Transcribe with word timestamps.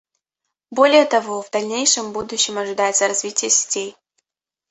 Более 0.71 1.05
того, 1.05 1.43
в 1.43 1.51
дальнейшем 1.51 2.11
будущем 2.11 2.57
ожидается 2.57 3.07
развитие 3.07 3.51
сетей 3.51 3.95